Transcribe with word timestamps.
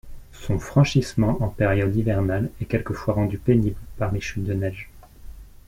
Son 0.31 0.57
franchissement 0.57 1.37
en 1.43 1.49
période 1.49 1.95
hivernale 1.95 2.49
est 2.59 2.65
quelquefois 2.65 3.13
rendu 3.13 3.37
pénible 3.37 3.75
par 3.99 4.11
les 4.11 4.19
chutes 4.19 4.45
de 4.45 4.53
neige. 4.55 4.89